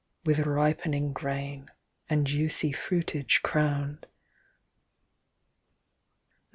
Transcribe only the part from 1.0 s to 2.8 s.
grain, and juicy